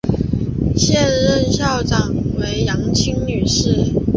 [0.75, 3.93] 现任校长为杨清女士。